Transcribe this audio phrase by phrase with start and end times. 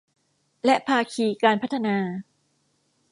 [0.65, 1.97] และภาคีการพัฒนา